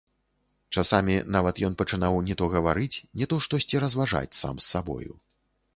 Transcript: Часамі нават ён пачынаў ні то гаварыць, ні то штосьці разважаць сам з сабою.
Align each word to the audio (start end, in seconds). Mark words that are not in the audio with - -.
Часамі 0.81 1.17
нават 1.35 1.61
ён 1.69 1.77
пачынаў 1.81 2.17
ні 2.31 2.39
то 2.41 2.45
гаварыць, 2.57 2.91
ні 3.21 3.25
то 3.33 3.41
штосьці 3.49 3.75
разважаць 3.87 4.29
сам 4.41 4.55
з 4.65 4.73
сабою. 4.75 5.13